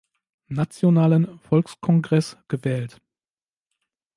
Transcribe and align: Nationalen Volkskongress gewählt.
Nationalen 0.47 1.37
Volkskongress 1.47 2.35
gewählt. 2.47 2.99